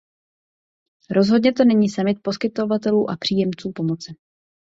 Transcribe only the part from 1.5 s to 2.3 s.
to není summit